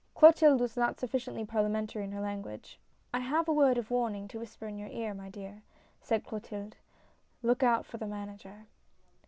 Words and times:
Clotilde 0.15 0.59
was 0.59 0.75
not 0.75 0.99
sufficiently 0.99 1.45
parliamentary 1.45 2.03
in 2.03 2.11
her 2.11 2.21
language." 2.21 2.79
I 3.13 3.19
have 3.19 3.47
a 3.47 3.53
word 3.53 3.77
of 3.77 3.91
warning 3.91 4.27
to 4.29 4.39
whisper 4.39 4.65
in 4.67 4.79
your 4.79 4.89
ear, 4.89 5.13
my 5.13 5.29
dear," 5.29 5.61
said 6.01 6.25
Clotilde." 6.25 6.75
Look 7.43 7.61
out 7.61 7.85
for 7.85 7.97
the 7.97 8.07
manager." 8.07 8.65